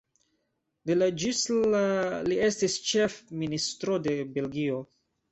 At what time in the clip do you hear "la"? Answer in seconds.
0.99-1.09, 1.73-1.81